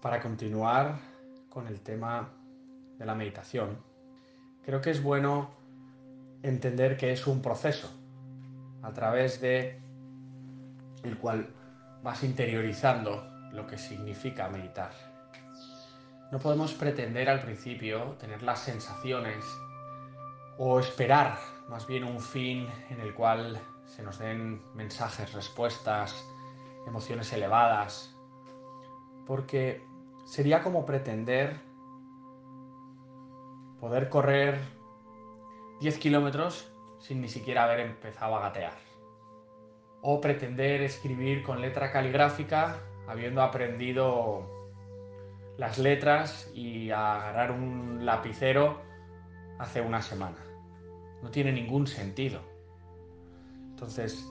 [0.00, 0.98] para continuar
[1.48, 2.28] con el tema
[2.98, 3.78] de la meditación,
[4.64, 5.50] creo que es bueno
[6.42, 7.90] entender que es un proceso
[8.82, 9.80] a través de
[11.02, 11.48] el cual
[12.02, 14.92] vas interiorizando lo que significa meditar.
[16.30, 19.44] No podemos pretender al principio tener las sensaciones
[20.58, 21.38] o esperar
[21.68, 26.14] más bien un fin en el cual se nos den mensajes, respuestas,
[26.86, 28.14] emociones elevadas,
[29.28, 29.84] porque
[30.24, 31.60] sería como pretender
[33.78, 34.58] poder correr
[35.80, 38.72] 10 kilómetros sin ni siquiera haber empezado a gatear.
[40.00, 44.48] O pretender escribir con letra caligráfica habiendo aprendido
[45.58, 48.80] las letras y agarrar un lapicero
[49.58, 50.38] hace una semana.
[51.22, 52.40] No tiene ningún sentido.
[53.72, 54.26] Entonces,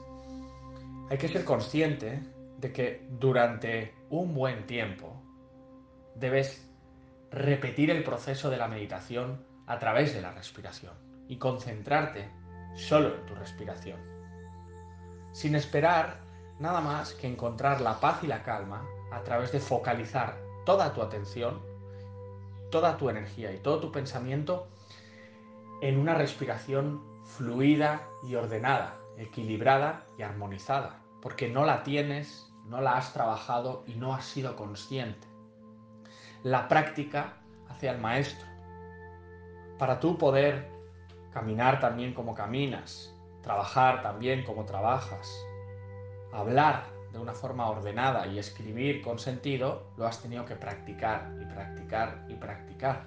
[1.09, 2.19] hay que ser consciente
[2.57, 5.21] de que durante un buen tiempo
[6.15, 6.67] debes
[7.31, 10.93] repetir el proceso de la meditación a través de la respiración
[11.27, 12.29] y concentrarte
[12.75, 13.99] solo en tu respiración.
[15.33, 16.21] Sin esperar
[16.59, 21.01] nada más que encontrar la paz y la calma a través de focalizar toda tu
[21.01, 21.61] atención,
[22.71, 24.67] toda tu energía y todo tu pensamiento
[25.81, 32.97] en una respiración fluida y ordenada, equilibrada y armonizada, porque no la tienes, no la
[32.97, 35.27] has trabajado y no has sido consciente.
[36.43, 37.33] La práctica
[37.69, 38.45] hacia el maestro.
[39.77, 40.69] Para tú poder
[41.31, 45.31] caminar también como caminas, trabajar también como trabajas,
[46.33, 51.45] hablar de una forma ordenada y escribir con sentido, lo has tenido que practicar y
[51.45, 53.03] practicar y practicar.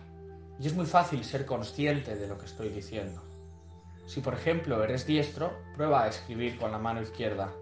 [0.58, 3.22] Y es muy fácil ser consciente de lo que estoy diciendo.
[4.06, 7.53] Si por ejemplo eres diestro, prueba a escribir con la mano izquierda.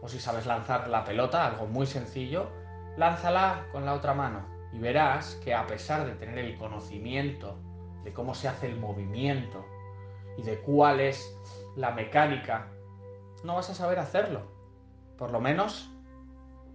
[0.00, 2.50] O si sabes lanzar la pelota, algo muy sencillo,
[2.96, 7.58] lánzala con la otra mano y verás que a pesar de tener el conocimiento
[8.04, 9.64] de cómo se hace el movimiento
[10.36, 11.34] y de cuál es
[11.76, 12.68] la mecánica,
[13.44, 14.42] no vas a saber hacerlo.
[15.16, 15.90] Por lo menos,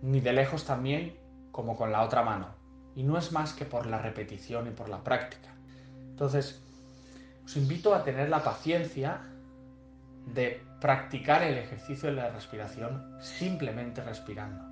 [0.02, 1.18] ni de lejos también
[1.52, 2.50] como con la otra mano.
[2.96, 5.50] Y no es más que por la repetición y por la práctica.
[6.10, 6.62] Entonces,
[7.46, 9.22] os invito a tener la paciencia
[10.34, 14.66] de practicar el ejercicio de la respiración simplemente respirando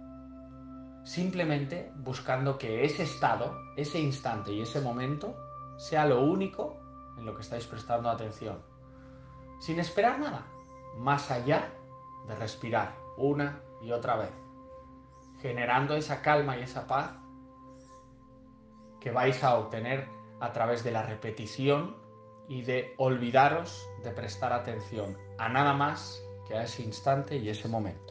[1.06, 5.38] simplemente buscando que ese estado, ese instante y ese momento
[5.78, 6.82] sea lo único
[7.18, 8.62] en lo que estáis prestando atención.
[9.62, 10.46] Sin esperar nada,
[10.98, 11.72] más allá
[12.28, 14.34] de respirar una y otra vez,
[15.42, 17.14] generando esa calma y esa paz
[19.00, 20.10] que vais a obtener
[20.42, 21.96] a través de la repetición
[22.52, 27.70] y de olvidaros de prestar atención a nada más que a ese instante y ese
[27.70, 28.11] momento.